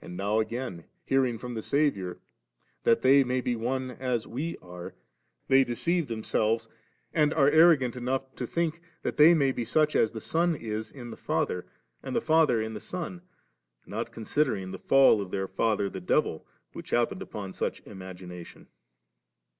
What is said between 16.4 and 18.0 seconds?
>,' which happened upon such an